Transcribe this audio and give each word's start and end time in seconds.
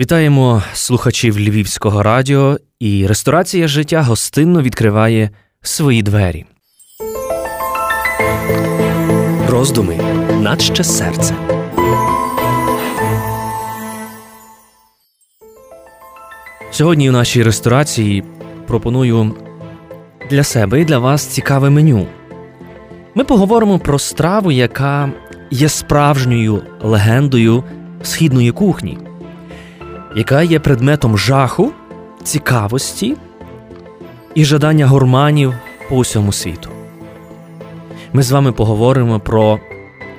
Вітаємо 0.00 0.62
слухачів 0.72 1.38
Львівського 1.38 2.02
радіо, 2.02 2.58
і 2.80 3.06
ресторація 3.06 3.68
життя 3.68 4.02
гостинно 4.02 4.62
відкриває 4.62 5.30
свої 5.62 6.02
двері. 6.02 6.44
Роздуми 9.48 9.96
наче 10.40 10.84
серце. 10.84 11.34
Сьогодні 16.70 17.08
у 17.08 17.12
нашій 17.12 17.42
ресторації 17.42 18.24
пропоную 18.66 19.34
для 20.30 20.44
себе 20.44 20.80
і 20.80 20.84
для 20.84 20.98
вас 20.98 21.26
цікаве 21.26 21.70
меню. 21.70 22.06
Ми 23.14 23.24
поговоримо 23.24 23.78
про 23.78 23.98
страву, 23.98 24.52
яка 24.52 25.12
є 25.50 25.68
справжньою 25.68 26.62
легендою 26.80 27.64
східної 28.02 28.52
кухні 28.52 28.98
яка 30.14 30.42
є 30.42 30.58
предметом 30.58 31.18
жаху, 31.18 31.72
цікавості 32.22 33.16
і 34.34 34.44
жадання 34.44 34.86
гурманів 34.86 35.54
по 35.88 35.96
усьому 35.96 36.32
світу. 36.32 36.70
Ми 38.12 38.22
з 38.22 38.30
вами 38.30 38.52
поговоримо 38.52 39.20
про 39.20 39.58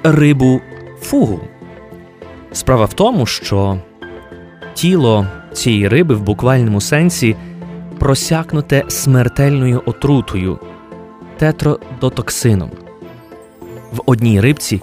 рибу 0.03 0.61
фугу. 1.01 1.39
Справа 2.51 2.85
в 2.85 2.93
тому, 2.93 3.25
що 3.25 3.77
тіло 4.73 5.27
цієї 5.53 5.87
риби 5.87 6.15
в 6.15 6.21
буквальному 6.21 6.81
сенсі 6.81 7.35
просякнуте 7.99 8.83
смертельною 8.87 9.81
отрутою 9.85 10.59
тетродотоксином. 11.37 12.71
В 13.91 14.01
одній 14.05 14.41
рибці, 14.41 14.81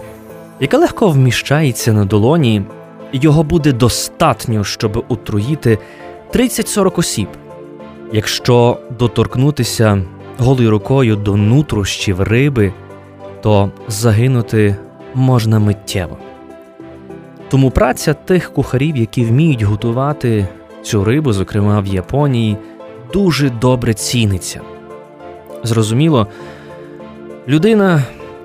яка 0.59 0.77
легко 0.77 1.09
вміщається 1.09 1.93
на 1.93 2.05
долоні, 2.05 2.61
його 3.13 3.43
буде 3.43 3.71
достатньо, 3.71 4.63
щоб 4.63 5.05
отруїти 5.09 5.79
30-40 6.33 6.99
осіб. 6.99 7.27
Якщо 8.11 8.77
доторкнутися 8.99 10.01
голою 10.37 10.71
рукою 10.71 11.15
до 11.15 11.35
нутрощів 11.35 12.21
риби, 12.21 12.73
то 13.41 13.71
загинути 13.87 14.75
можна 15.13 15.59
миттєво. 15.59 16.17
Тому 17.49 17.71
праця 17.71 18.13
тих 18.13 18.53
кухарів, 18.53 18.97
які 18.97 19.25
вміють 19.25 19.61
готувати 19.61 20.47
цю 20.83 21.03
рибу, 21.03 21.33
зокрема 21.33 21.79
в 21.79 21.87
Японії, 21.87 22.57
дуже 23.13 23.49
добре 23.49 23.93
ціниться. 23.93 24.61
Зрозуміло, 25.63 26.27
людина, 27.47 28.03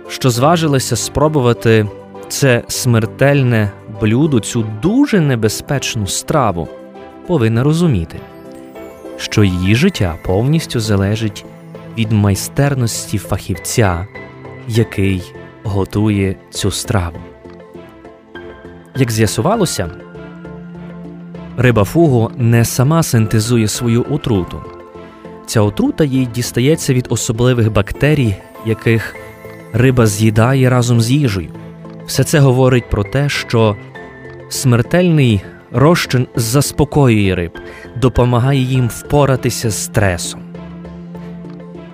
що 0.09 0.31
зважилася 0.31 0.97
спробувати 0.97 1.87
це 2.29 2.63
смертельне 2.69 3.71
блюдо, 4.01 4.41
цю 4.41 4.65
дуже 4.83 5.21
небезпечну 5.21 6.07
страву, 6.07 6.69
повинна 7.27 7.65
розуміти, 7.65 8.21
що 9.17 9.45
її 9.45 9.75
життя 9.75 10.15
повністю 10.25 10.81
залежить 10.81 11.45
від 11.99 12.13
майстерності 12.13 13.19
фахівця, 13.19 14.07
який 14.69 15.35
готує 15.65 16.37
цю 16.51 16.71
страву. 16.71 17.19
Як 18.97 19.11
з'ясувалося, 19.11 19.91
риба 21.57 21.85
фугу 21.85 22.31
не 22.37 22.65
сама 22.65 23.03
синтезує 23.03 23.69
свою 23.69 24.07
отруту. 24.11 24.63
Ця 25.47 25.61
отрута 25.61 26.05
їй 26.05 26.27
дістається 26.27 26.95
від 26.95 27.07
особливих 27.11 27.73
бактерій, 27.73 28.37
яких 28.67 29.17
риба 29.73 30.07
з'їдає 30.07 30.71
разом 30.71 31.01
з 31.01 31.11
їжею. 31.11 31.51
Все 32.09 32.25
це 32.25 32.39
говорить 32.39 32.91
про 32.91 33.05
те, 33.05 33.29
що 33.29 33.77
смертельний 34.49 35.41
розчин 35.73 36.27
заспокоює 36.37 37.35
риб, 37.35 37.53
допомагає 37.97 38.61
їм 38.61 38.89
впоратися 38.89 39.71
з 39.71 39.85
стресом. 39.85 40.41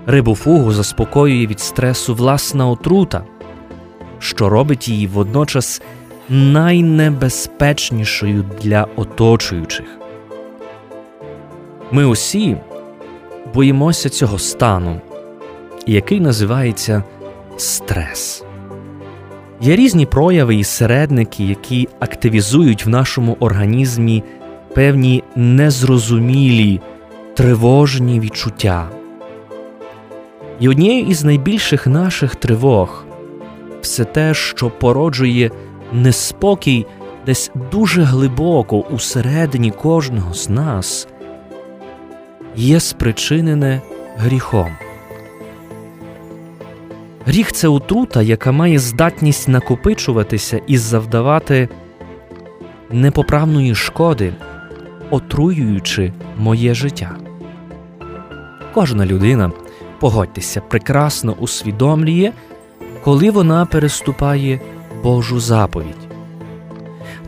Рибу 0.06 0.34
фугу 0.34 0.72
заспокоює 0.72 1.46
від 1.46 1.60
стресу 1.60 2.14
власна 2.14 2.68
отрута, 2.68 3.24
що 4.18 4.48
робить 4.48 4.88
її 4.88 5.06
водночас 5.06 5.82
найнебезпечнішою 6.28 8.44
для 8.62 8.86
оточуючих. 8.96 9.86
Ми 11.90 12.04
усі 12.04 12.56
боїмося 13.54 14.08
цього 14.08 14.38
стану, 14.38 15.00
який 15.86 16.20
називається 16.20 17.02
стрес. 17.56 18.43
Є 19.64 19.76
різні 19.76 20.06
прояви 20.06 20.56
і 20.56 20.64
середники, 20.64 21.44
які 21.44 21.88
активізують 22.00 22.86
в 22.86 22.88
нашому 22.88 23.36
організмі 23.40 24.22
певні 24.74 25.24
незрозумілі, 25.36 26.80
тривожні 27.34 28.20
відчуття. 28.20 28.88
І 30.60 30.68
однією 30.68 31.06
із 31.06 31.24
найбільших 31.24 31.86
наших 31.86 32.36
тривог 32.36 33.04
все 33.80 34.04
те, 34.04 34.34
що 34.34 34.70
породжує 34.70 35.50
неспокій 35.92 36.86
десь 37.26 37.50
дуже 37.72 38.02
глибоко 38.02 38.78
усередині 38.78 39.70
кожного 39.70 40.34
з 40.34 40.48
нас, 40.48 41.08
є 42.56 42.80
спричинене 42.80 43.80
гріхом. 44.16 44.83
Гріх 47.26 47.52
це 47.52 47.68
отрута, 47.68 48.22
яка 48.22 48.52
має 48.52 48.78
здатність 48.78 49.48
накопичуватися 49.48 50.60
і 50.66 50.78
завдавати 50.78 51.68
непоправної 52.90 53.74
шкоди, 53.74 54.32
отруюючи 55.10 56.12
моє 56.38 56.74
життя. 56.74 57.16
Кожна 58.74 59.06
людина, 59.06 59.52
погодьтеся, 60.00 60.60
прекрасно 60.60 61.32
усвідомлює, 61.32 62.32
коли 63.04 63.30
вона 63.30 63.66
переступає 63.66 64.60
Божу 65.02 65.40
заповідь. 65.40 66.08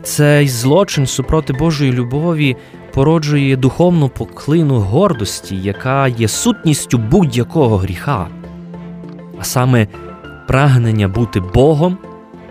Цей 0.03 0.47
злочин 0.47 1.07
супроти 1.07 1.53
Божої 1.53 1.91
любові 1.91 2.55
породжує 2.93 3.55
духовну 3.55 4.09
поклину 4.09 4.79
гордості, 4.79 5.55
яка 5.55 6.07
є 6.07 6.27
сутністю 6.27 6.97
будь-якого 6.97 7.77
гріха 7.77 8.27
а 9.39 9.43
саме 9.43 9.87
прагнення 10.47 11.07
бути 11.07 11.39
Богом 11.39 11.97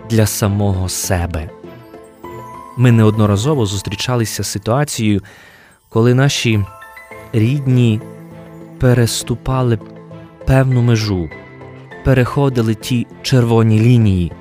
для 0.09 0.25
самого 0.25 0.89
себе. 0.89 1.49
Ми 2.77 2.91
неодноразово 2.91 3.65
зустрічалися 3.65 4.43
з 4.43 4.47
ситуацією, 4.47 5.21
коли 5.89 6.13
наші 6.13 6.65
рідні 7.33 8.01
переступали 8.79 9.79
певну 10.45 10.81
межу, 10.81 11.29
переходили 12.05 12.75
ті 12.75 13.07
червоні 13.21 13.79
лінії. 13.79 14.31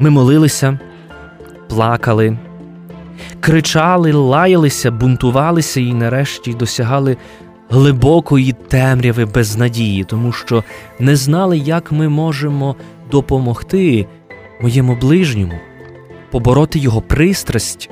Ми 0.00 0.10
молилися, 0.10 0.78
плакали, 1.68 2.38
кричали, 3.40 4.12
лаялися, 4.12 4.90
бунтувалися 4.90 5.80
і 5.80 5.92
нарешті 5.92 6.54
досягали 6.54 7.16
глибокої 7.70 8.52
темряви 8.68 9.24
безнадії, 9.24 10.04
тому 10.04 10.32
що 10.32 10.64
не 10.98 11.16
знали, 11.16 11.58
як 11.58 11.92
ми 11.92 12.08
можемо 12.08 12.76
допомогти 13.10 14.06
моєму 14.62 14.96
ближньому, 14.96 15.58
побороти 16.30 16.78
його 16.78 17.00
пристрасть, 17.00 17.90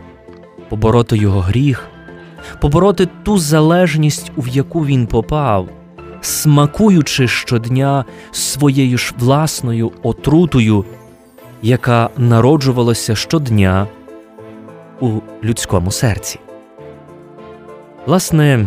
побороти 0.68 1.16
його 1.16 1.40
гріх, 1.40 1.88
побороти 2.60 3.08
ту 3.22 3.38
залежність, 3.38 4.32
в 4.36 4.48
яку 4.48 4.86
він 4.86 5.06
попав, 5.06 5.68
смакуючи 6.20 7.28
щодня 7.28 8.04
своєю 8.32 8.98
ж 8.98 9.14
власною 9.18 9.92
отрутою, 10.02 10.84
яка 11.62 12.10
народжувалася 12.16 13.14
щодня 13.14 13.86
у 15.00 15.10
людському 15.44 15.90
серці. 15.90 16.38
Власне, 18.06 18.66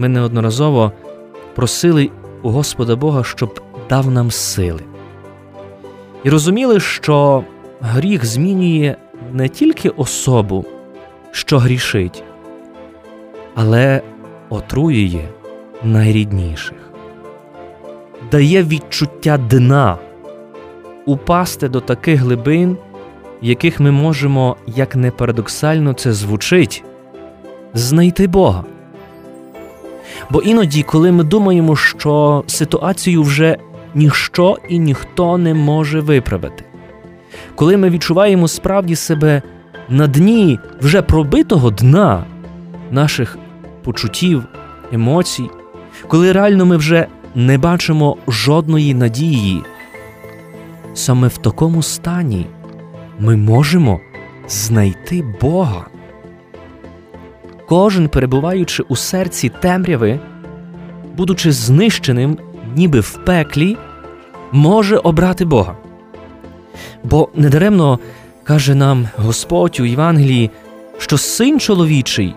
ми 0.00 0.08
неодноразово 0.08 0.92
просили 1.54 2.10
у 2.42 2.50
Господа 2.50 2.96
Бога, 2.96 3.24
щоб 3.24 3.60
дав 3.88 4.10
нам 4.10 4.30
сили. 4.30 4.80
І 6.24 6.30
розуміли, 6.30 6.80
що 6.80 7.44
гріх 7.80 8.24
змінює 8.24 8.96
не 9.32 9.48
тільки 9.48 9.88
особу, 9.88 10.64
що 11.30 11.58
грішить, 11.58 12.22
але 13.54 14.02
отруює 14.48 15.28
найрідніших, 15.82 16.78
дає 18.30 18.62
відчуття 18.62 19.38
дна, 19.38 19.98
упасти 21.06 21.68
до 21.68 21.80
таких 21.80 22.20
глибин, 22.20 22.76
яких 23.42 23.80
ми 23.80 23.90
можемо, 23.90 24.56
як 24.66 24.96
не 24.96 25.10
парадоксально 25.10 25.92
це 25.92 26.12
звучить, 26.12 26.84
знайти 27.74 28.26
Бога. 28.26 28.64
Бо 30.30 30.40
іноді, 30.40 30.82
коли 30.82 31.12
ми 31.12 31.24
думаємо, 31.24 31.76
що 31.76 32.44
ситуацію 32.46 33.22
вже 33.22 33.56
ніщо 33.94 34.58
і 34.68 34.78
ніхто 34.78 35.38
не 35.38 35.54
може 35.54 36.00
виправити, 36.00 36.64
коли 37.54 37.76
ми 37.76 37.90
відчуваємо 37.90 38.48
справді 38.48 38.96
себе 38.96 39.42
на 39.88 40.06
дні 40.06 40.58
вже 40.80 41.02
пробитого 41.02 41.70
дна 41.70 42.24
наших 42.90 43.38
почуттів, 43.84 44.44
емоцій, 44.92 45.50
коли 46.08 46.32
реально 46.32 46.66
ми 46.66 46.76
вже 46.76 47.06
не 47.34 47.58
бачимо 47.58 48.16
жодної 48.28 48.94
надії, 48.94 49.62
саме 50.94 51.28
в 51.28 51.38
такому 51.38 51.82
стані 51.82 52.46
ми 53.18 53.36
можемо 53.36 54.00
знайти 54.48 55.24
Бога. 55.40 55.86
Кожен, 57.70 58.08
перебуваючи 58.08 58.82
у 58.82 58.96
серці 58.96 59.48
темряви, 59.60 60.20
будучи 61.16 61.52
знищеним, 61.52 62.38
ніби 62.76 63.00
в 63.00 63.24
пеклі, 63.24 63.76
може 64.52 64.96
обрати 64.96 65.44
Бога. 65.44 65.76
Бо 67.04 67.28
недаремно 67.34 67.98
каже 68.44 68.74
нам 68.74 69.08
Господь 69.16 69.80
у 69.80 69.84
Євангелії, 69.84 70.50
що 70.98 71.18
син 71.18 71.60
чоловічий 71.60 72.34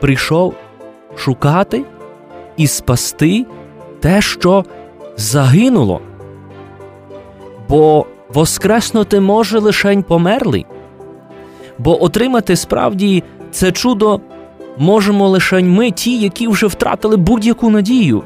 прийшов 0.00 0.54
шукати 1.16 1.84
і 2.56 2.66
спасти 2.66 3.46
те, 4.00 4.20
що 4.20 4.64
загинуло. 5.16 6.00
Бо 7.68 8.06
воскреснути 8.28 9.20
може 9.20 9.58
лишень 9.58 10.02
померлий, 10.02 10.66
бо 11.78 12.04
отримати 12.04 12.56
справді 12.56 13.22
це 13.50 13.72
чудо 13.72 14.20
можемо 14.78 15.28
лишень 15.28 15.72
ми, 15.72 15.90
ті, 15.90 16.18
які 16.18 16.48
вже 16.48 16.66
втратили 16.66 17.16
будь-яку 17.16 17.70
надію. 17.70 18.22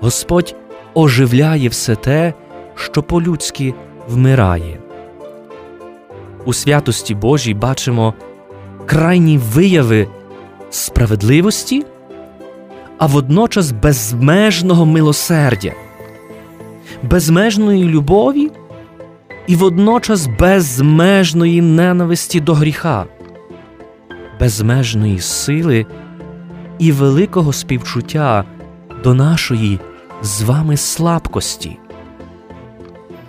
Господь 0.00 0.54
оживляє 0.94 1.68
все 1.68 1.94
те, 1.94 2.34
що 2.74 3.02
по-людськи 3.02 3.74
вмирає. 4.08 4.78
У 6.44 6.52
святості 6.52 7.14
Божій 7.14 7.54
бачимо 7.54 8.14
крайні 8.86 9.38
вияви 9.38 10.08
справедливості, 10.70 11.84
а 12.98 13.06
водночас 13.06 13.72
безмежного 13.72 14.86
милосердя, 14.86 15.72
безмежної 17.02 17.84
любові 17.84 18.50
і 19.46 19.56
водночас 19.56 20.28
безмежної 20.38 21.62
ненависті 21.62 22.40
до 22.40 22.54
гріха, 22.54 23.04
безмежної 24.40 25.20
сили 25.20 25.86
і 26.78 26.92
великого 26.92 27.52
співчуття 27.52 28.44
до 29.04 29.14
нашої 29.14 29.80
з 30.22 30.42
вами 30.42 30.76
слабкості. 30.76 31.78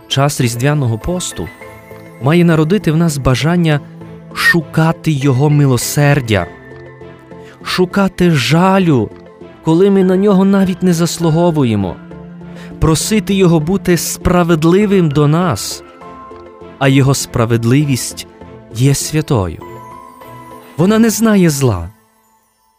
Час 0.07 0.41
Різдвяного 0.41 0.97
посту 0.97 1.47
має 2.21 2.45
народити 2.45 2.91
в 2.91 2.97
нас 2.97 3.17
бажання 3.17 3.79
шукати 4.33 5.11
Його 5.11 5.49
милосердя, 5.49 6.47
шукати 7.63 8.31
жалю, 8.31 9.09
коли 9.63 9.89
ми 9.89 10.03
на 10.03 10.17
нього 10.17 10.45
навіть 10.45 10.83
не 10.83 10.93
заслуговуємо, 10.93 11.95
просити 12.79 13.33
Його 13.33 13.59
бути 13.59 13.97
справедливим 13.97 15.09
до 15.09 15.27
нас, 15.27 15.83
а 16.79 16.87
Його 16.87 17.13
справедливість 17.13 18.27
є 18.75 18.95
святою. 18.95 19.66
Вона 20.77 20.99
не 20.99 21.09
знає 21.09 21.49
зла 21.49 21.89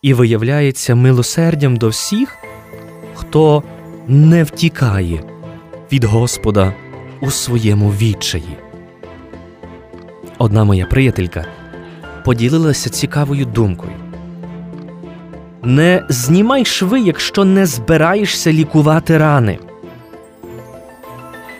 і 0.02 0.14
виявляється 0.14 0.94
милосердям 0.94 1.76
до 1.76 1.88
всіх, 1.88 2.36
хто 3.14 3.62
не 4.08 4.44
втікає 4.44 5.22
від 5.92 6.04
Господа 6.04 6.74
у 7.20 7.30
своєму 7.30 7.90
відчаї. 7.90 8.56
Одна 10.38 10.64
моя 10.64 10.86
приятелька 10.86 11.46
поділилася 12.24 12.90
цікавою 12.90 13.44
думкою. 13.44 13.92
Не 15.62 16.04
знімай 16.08 16.64
шви, 16.64 17.00
якщо 17.00 17.44
не 17.44 17.66
збираєшся 17.66 18.52
лікувати 18.52 19.18
рани. 19.18 19.58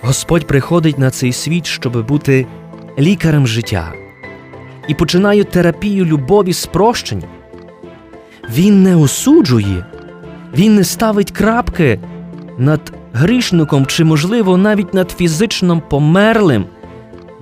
Господь 0.03 0.47
приходить 0.47 0.99
на 0.99 1.11
цей 1.11 1.33
світ, 1.33 1.67
щоб 1.67 2.07
бути 2.07 2.47
лікарем 2.99 3.47
життя, 3.47 3.93
і 4.89 4.95
починає 4.95 5.45
терапію 5.45 6.05
любові 6.05 6.53
з 6.53 6.67
прощення. 6.67 7.29
Він 8.51 8.83
не 8.83 8.97
осуджує, 8.97 9.85
він 10.55 10.75
не 10.75 10.85
ставить 10.85 11.31
крапки 11.31 12.01
над 12.59 12.93
грішником 13.13 13.87
чи, 13.87 14.05
можливо, 14.05 14.57
навіть 14.57 14.95
над 14.95 15.11
фізичним 15.11 15.83
померлим. 15.89 16.65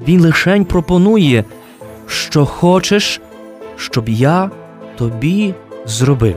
Він 0.08 0.20
лишень 0.20 0.64
пропонує, 0.64 1.44
що 2.06 2.46
хочеш, 2.46 3.20
щоб 3.76 4.08
я 4.08 4.50
тобі 4.96 5.54
зробив. 5.86 6.36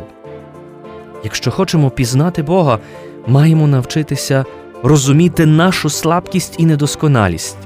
Якщо 1.23 1.51
хочемо 1.51 1.89
пізнати 1.89 2.43
Бога, 2.43 2.79
маємо 3.27 3.67
навчитися 3.67 4.45
розуміти 4.83 5.45
нашу 5.45 5.89
слабкість 5.89 6.55
і 6.57 6.65
недосконалість, 6.65 7.57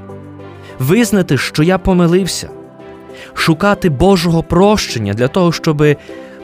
визнати, 0.78 1.38
що 1.38 1.62
я 1.62 1.78
помилився, 1.78 2.48
шукати 3.34 3.88
Божого 3.88 4.42
прощення 4.42 5.14
для 5.14 5.28
того, 5.28 5.52
щоб 5.52 5.84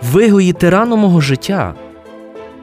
вигоїти 0.03 0.71
рану 0.71 0.97
мого 0.97 1.21
життя, 1.21 1.75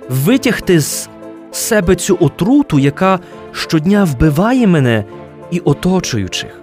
витягти 0.09 0.79
з 0.79 1.09
себе 1.51 1.95
цю 1.95 2.17
отруту, 2.19 2.79
яка 2.79 3.19
щодня 3.51 4.03
вбиває 4.03 4.67
мене 4.67 5.03
і 5.51 5.59
оточуючих, 5.59 6.61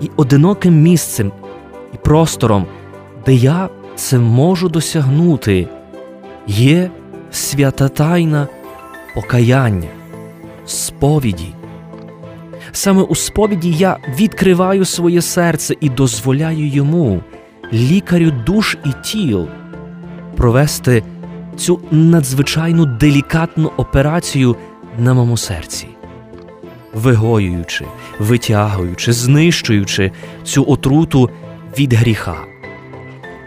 і 0.00 0.10
одиноким 0.16 0.82
місцем 0.82 1.32
і 1.94 1.96
простором, 1.96 2.66
де 3.26 3.34
я 3.34 3.68
це 3.96 4.18
можу 4.18 4.68
досягнути, 4.68 5.68
є 6.46 6.90
свята 7.30 7.88
тайна 7.88 8.48
покаяння, 9.14 9.88
сповіді. 10.66 11.57
Саме 12.78 13.02
у 13.02 13.14
сповіді 13.14 13.70
я 13.70 13.98
відкриваю 14.18 14.84
своє 14.84 15.22
серце 15.22 15.74
і 15.80 15.88
дозволяю 15.88 16.68
йому, 16.68 17.20
лікарю 17.72 18.30
душ 18.46 18.76
і 18.84 18.88
тіл, 19.04 19.48
провести 20.36 21.02
цю 21.56 21.80
надзвичайну 21.90 22.86
делікатну 22.86 23.72
операцію 23.76 24.56
на 24.98 25.14
моєму 25.14 25.36
серці, 25.36 25.86
вигоюючи, 26.94 27.84
витягуючи, 28.18 29.12
знищуючи 29.12 30.12
цю 30.44 30.64
отруту 30.64 31.30
від 31.78 31.92
гріха. 31.92 32.36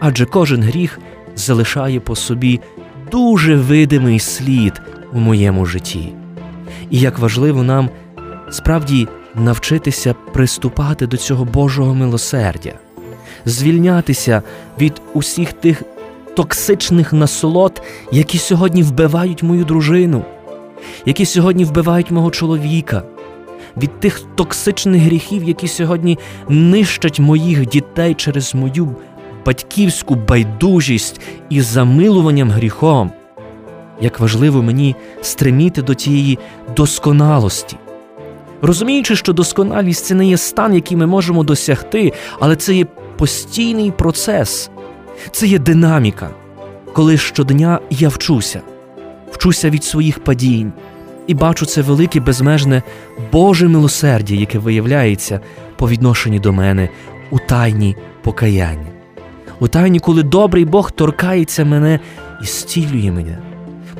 Адже 0.00 0.26
кожен 0.26 0.62
гріх 0.62 0.98
залишає 1.36 2.00
по 2.00 2.16
собі 2.16 2.60
дуже 3.10 3.56
видимий 3.56 4.18
слід 4.18 4.82
у 5.12 5.18
моєму 5.18 5.66
житті. 5.66 6.12
І 6.90 7.00
як 7.00 7.18
важливо 7.18 7.62
нам 7.62 7.90
справді 8.50 9.08
навчитися 9.34 10.14
приступати 10.32 11.06
до 11.06 11.16
цього 11.16 11.44
Божого 11.44 11.94
милосердя, 11.94 12.72
звільнятися 13.44 14.42
від 14.80 15.02
усіх 15.14 15.52
тих 15.52 15.82
токсичних 16.34 17.12
насолод, 17.12 17.82
які 18.12 18.38
сьогодні 18.38 18.82
вбивають 18.82 19.42
мою 19.42 19.64
дружину, 19.64 20.24
які 21.06 21.26
сьогодні 21.26 21.64
вбивають 21.64 22.10
мого 22.10 22.30
чоловіка, 22.30 23.02
від 23.76 24.00
тих 24.00 24.22
токсичних 24.34 25.02
гріхів, 25.02 25.44
які 25.44 25.68
сьогодні 25.68 26.18
нищать 26.48 27.20
моїх 27.20 27.68
дітей 27.68 28.14
через 28.14 28.54
мою 28.54 28.96
батьківську 29.46 30.14
байдужість 30.14 31.20
і 31.50 31.60
замилуванням 31.60 32.50
гріхом. 32.50 33.10
Як 34.00 34.20
важливо 34.20 34.62
мені 34.62 34.96
стреміти 35.22 35.82
до 35.82 35.94
тієї 35.94 36.38
досконалості, 36.76 37.76
розуміючи, 38.62 39.16
що 39.16 39.32
досконалість 39.32 40.04
це 40.04 40.14
не 40.14 40.26
є 40.26 40.36
стан, 40.36 40.74
який 40.74 40.96
ми 40.96 41.06
можемо 41.06 41.44
досягти, 41.44 42.12
але 42.40 42.56
це 42.56 42.74
є 42.74 42.86
постійний 43.16 43.90
процес, 43.90 44.70
це 45.30 45.46
є 45.46 45.58
динаміка, 45.58 46.30
коли 46.92 47.16
щодня 47.16 47.80
я 47.90 48.08
вчуся, 48.08 48.60
вчуся 49.32 49.70
від 49.70 49.84
своїх 49.84 50.24
падінь 50.24 50.72
і 51.26 51.34
бачу 51.34 51.66
це 51.66 51.82
велике 51.82 52.20
безмежне 52.20 52.82
Боже 53.32 53.68
милосердя, 53.68 54.34
яке 54.34 54.58
виявляється 54.58 55.40
по 55.76 55.88
відношенню 55.88 56.38
до 56.38 56.52
мене 56.52 56.88
у 57.30 57.38
тайні 57.38 57.96
покаяння, 58.22 58.90
у 59.60 59.68
тайні, 59.68 60.00
коли 60.00 60.22
добрий 60.22 60.64
Бог 60.64 60.90
торкається 60.90 61.64
мене 61.64 62.00
і 62.42 62.46
стілює 62.46 63.12
мене. 63.12 63.38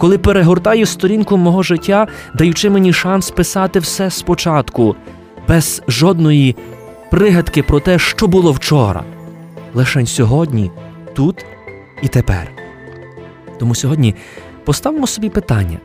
Коли 0.02 0.18
перегортає 0.18 0.86
сторінку 0.86 1.36
мого 1.36 1.62
життя, 1.62 2.06
даючи 2.34 2.70
мені 2.70 2.92
шанс 2.92 3.30
писати 3.30 3.78
все 3.78 4.10
спочатку, 4.10 4.96
без 5.48 5.82
жодної 5.88 6.56
пригадки 7.10 7.62
про 7.62 7.80
те, 7.80 7.98
що 7.98 8.26
було 8.26 8.52
вчора, 8.52 9.04
лише 9.74 10.06
сьогодні 10.06 10.70
тут 11.14 11.44
і 12.02 12.08
тепер. 12.08 12.52
Тому 13.58 13.74
сьогодні 13.74 14.14
поставимо 14.64 15.06
собі 15.06 15.28
питання, 15.28 15.78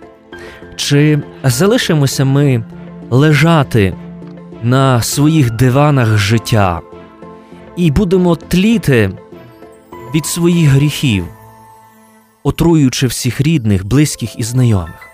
чи 0.75 1.19
залишимося 1.43 2.25
ми 2.25 2.63
лежати 3.09 3.93
на 4.63 5.01
своїх 5.01 5.51
диванах 5.51 6.17
життя 6.17 6.81
і 7.75 7.91
будемо 7.91 8.35
тліти 8.35 9.11
від 10.15 10.25
своїх 10.25 10.69
гріхів, 10.69 11.25
отруюючи 12.43 13.07
всіх 13.07 13.41
рідних, 13.41 13.85
близьких 13.85 14.39
і 14.39 14.43
знайомих. 14.43 15.09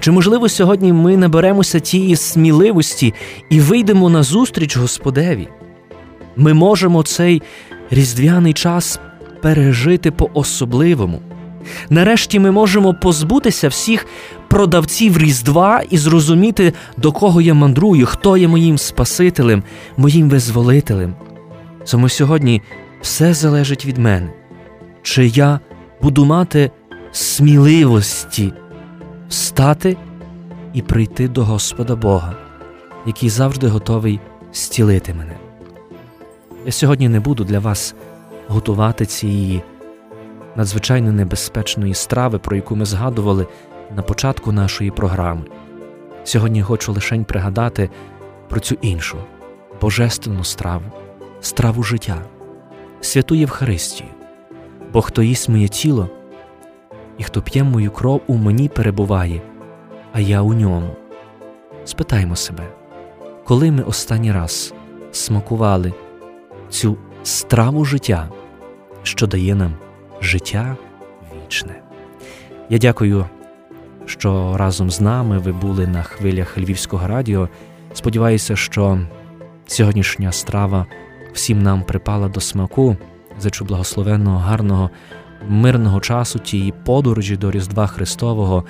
Чи, 0.00 0.10
можливо, 0.10 0.48
сьогодні 0.48 0.92
ми 0.92 1.16
наберемося 1.16 1.80
тієї 1.80 2.16
сміливості 2.16 3.14
і 3.50 3.60
вийдемо 3.60 4.10
на 4.10 4.22
зустріч 4.22 4.76
Господеві? 4.76 5.48
Ми 6.36 6.54
можемо 6.54 7.02
цей 7.02 7.42
різдвяний 7.90 8.52
час 8.52 9.00
пережити 9.42 10.10
по-особливому. 10.10 11.22
Нарешті 11.90 12.38
ми 12.38 12.50
можемо 12.50 12.94
позбутися 12.94 13.68
всіх 13.68 14.06
продавців 14.48 15.18
Різдва 15.18 15.82
і 15.90 15.98
зрозуміти, 15.98 16.72
до 16.96 17.12
кого 17.12 17.40
я 17.40 17.54
мандрую, 17.54 18.06
хто 18.06 18.36
є 18.36 18.48
моїм 18.48 18.78
Спасителем, 18.78 19.62
моїм 19.96 20.28
визволителем. 20.28 21.14
Тому 21.90 22.08
сьогодні 22.08 22.62
все 23.00 23.34
залежить 23.34 23.86
від 23.86 23.98
мене, 23.98 24.28
чи 25.02 25.26
я 25.26 25.60
буду 26.02 26.24
мати 26.24 26.70
сміливості 27.12 28.52
встати 29.28 29.96
і 30.72 30.82
прийти 30.82 31.28
до 31.28 31.44
Господа 31.44 31.96
Бога, 31.96 32.36
який 33.06 33.28
завжди 33.28 33.68
готовий 33.68 34.20
зцілити 34.52 35.14
мене. 35.14 35.36
Я 36.66 36.72
сьогодні 36.72 37.08
не 37.08 37.20
буду 37.20 37.44
для 37.44 37.58
вас 37.58 37.94
готувати 38.48 39.06
цієї 39.06 39.62
надзвичайно 40.56 41.12
небезпечної 41.12 41.94
страви, 41.94 42.38
про 42.38 42.56
яку 42.56 42.76
ми 42.76 42.84
згадували 42.84 43.46
на 43.96 44.02
початку 44.02 44.52
нашої 44.52 44.90
програми. 44.90 45.42
Сьогодні 46.24 46.62
хочу 46.62 46.92
лишень 46.92 47.24
пригадати 47.24 47.90
про 48.48 48.60
цю 48.60 48.74
іншу 48.74 49.18
божественну 49.80 50.44
страву, 50.44 50.84
страву 51.40 51.82
життя, 51.82 52.22
святу 53.00 53.34
Євхаристію, 53.34 54.08
бо 54.92 55.02
хто 55.02 55.22
їсть 55.22 55.48
моє 55.48 55.68
тіло 55.68 56.08
і 57.18 57.22
хто 57.22 57.42
п'є 57.42 57.62
мою 57.64 57.90
кров 57.90 58.20
у 58.26 58.36
мені 58.36 58.68
перебуває, 58.68 59.42
а 60.12 60.20
я 60.20 60.42
у 60.42 60.52
ньому. 60.52 60.90
Спитаймо 61.84 62.36
себе, 62.36 62.68
коли 63.44 63.70
ми 63.70 63.82
останній 63.82 64.32
раз 64.32 64.74
смакували 65.12 65.92
цю 66.70 66.96
страву 67.22 67.84
життя, 67.84 68.28
що 69.02 69.26
дає 69.26 69.54
нам 69.54 69.74
життя 70.20 70.76
вічне. 71.36 71.82
Я 72.68 72.78
дякую, 72.78 73.26
що 74.06 74.56
разом 74.56 74.90
з 74.90 75.00
нами 75.00 75.38
ви 75.38 75.52
були 75.52 75.86
на 75.86 76.02
хвилях 76.02 76.58
Львівського 76.58 77.06
радіо. 77.06 77.48
Сподіваюся, 77.92 78.56
що 78.56 78.98
сьогоднішня 79.66 80.32
страва 80.32 80.86
всім 81.32 81.62
нам 81.62 81.82
припала 81.82 82.28
до 82.28 82.40
смаку. 82.40 82.96
Зачу 83.38 83.64
благословенного, 83.64 84.38
гарного, 84.38 84.90
мирного 85.48 86.00
часу 86.00 86.38
тієї 86.38 86.72
подорожі 86.84 87.36
до 87.36 87.50
Різдва 87.50 87.86
Христового, 87.86 88.64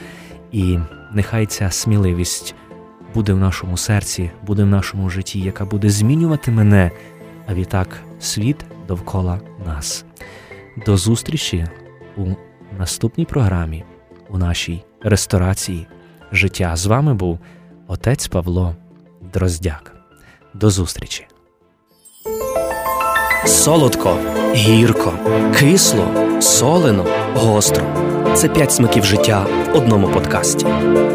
і 0.53 0.79
нехай 1.13 1.47
ця 1.47 1.71
сміливість 1.71 2.55
буде 3.15 3.33
в 3.33 3.39
нашому 3.39 3.77
серці, 3.77 4.31
буде 4.47 4.65
в 4.65 4.67
нашому 4.67 5.11
житті, 5.11 5.41
яка 5.41 5.65
буде 5.65 5.91
змінювати 5.91 6.51
мене, 6.51 6.91
а 7.47 7.55
відтак 7.55 7.89
світ 8.21 8.65
довкола 8.89 9.41
нас. 9.67 10.05
До 10.87 10.97
зустрічі 10.97 11.67
у 12.17 12.27
наступній 12.79 13.25
програмі 13.25 13.85
у 14.31 14.39
нашій 14.39 14.85
ресторації 15.03 15.87
життя. 16.33 16.77
З 16.77 16.87
вами 16.87 17.15
був 17.15 17.39
отець 17.87 18.29
Павло 18.29 18.77
Дроздяк. 19.33 19.93
До 20.55 20.71
зустрічі. 20.71 21.27
Солодко, 23.47 24.17
гірко, 24.55 25.13
кисло, 25.59 26.07
солено, 26.41 27.07
гостро. 27.35 27.85
Це 28.35 28.49
п'ять 28.49 28.73
смаків 28.73 29.05
життя 29.05 29.47
в 29.73 29.77
одному 29.77 30.09
подкасті. 30.09 30.67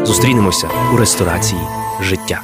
Зустрінемося 0.04 0.68
у 0.94 0.96
ресторації 0.96 1.60
життя. 2.00 2.42